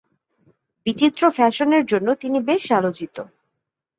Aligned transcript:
বিচিত্র 0.85 1.23
ফ্যাশনের 1.31 1.83
জন্য 1.85 2.07
তিনি 2.13 2.37
বেশ 2.41 2.63
আলোচিত। 2.71 3.15